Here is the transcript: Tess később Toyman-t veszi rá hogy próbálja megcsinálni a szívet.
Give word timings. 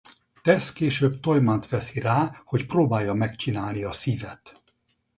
Tess 0.41 0.73
később 0.73 1.19
Toyman-t 1.19 1.67
veszi 1.67 1.99
rá 1.99 2.41
hogy 2.45 2.65
próbálja 2.65 3.13
megcsinálni 3.13 3.83
a 3.83 3.91
szívet. 3.91 4.61